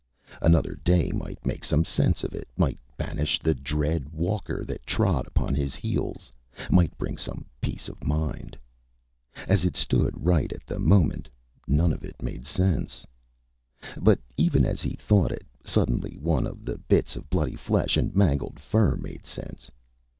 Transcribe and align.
Another 0.41 0.79
day 0.83 1.11
might 1.11 1.45
make 1.45 1.63
some 1.63 1.85
sense 1.85 2.23
of 2.23 2.33
it, 2.33 2.47
might 2.57 2.79
banish 2.97 3.37
the 3.37 3.53
dread 3.53 4.09
walker 4.11 4.65
that 4.65 4.83
trod 4.83 5.27
upon 5.27 5.53
his 5.53 5.75
heels, 5.75 6.31
might 6.71 6.97
bring 6.97 7.19
some 7.19 7.45
peace 7.61 7.87
of 7.87 8.03
mind. 8.03 8.57
As 9.47 9.63
it 9.63 9.75
stood 9.75 10.15
right 10.25 10.51
at 10.51 10.65
the 10.65 10.79
moment, 10.79 11.29
none 11.67 11.93
of 11.93 12.03
it 12.03 12.19
made 12.19 12.47
sense. 12.47 13.05
But 13.95 14.19
even 14.37 14.65
as 14.65 14.81
he 14.81 14.95
thought 14.95 15.31
it, 15.31 15.45
suddenly 15.63 16.17
one 16.19 16.47
of 16.47 16.65
the 16.65 16.79
bits 16.79 17.15
of 17.15 17.29
bloody 17.29 17.55
flesh 17.55 17.95
and 17.95 18.15
mangled 18.15 18.59
fur 18.59 18.95
made 18.95 19.27
sense. 19.27 19.69